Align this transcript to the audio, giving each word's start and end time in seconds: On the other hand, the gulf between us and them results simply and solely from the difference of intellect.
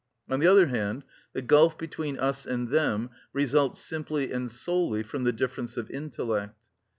On 0.31 0.39
the 0.39 0.47
other 0.47 0.65
hand, 0.65 1.03
the 1.33 1.43
gulf 1.43 1.77
between 1.77 2.17
us 2.17 2.47
and 2.47 2.69
them 2.69 3.11
results 3.33 3.77
simply 3.79 4.31
and 4.31 4.49
solely 4.51 5.03
from 5.03 5.25
the 5.25 5.31
difference 5.31 5.77
of 5.77 5.91
intellect. 5.91 6.57